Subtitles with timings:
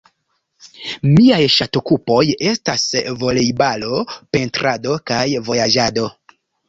[1.09, 2.85] Miaj ŝatokupoj estas
[3.25, 4.01] volejbalo,
[4.39, 6.09] pentrado kaj vojaĝado.